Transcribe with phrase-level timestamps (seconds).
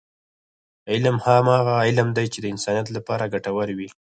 [0.91, 3.89] علم هماغه علم دی، چې د انسانیت لپاره ګټور وي.